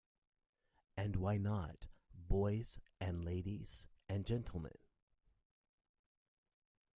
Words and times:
And 0.97 1.15
why 1.17 1.37
not, 1.37 1.85
boys 2.15 2.79
and 2.99 3.23
ladies 3.23 3.87
and 4.09 4.25
gentlemen? 4.25 4.79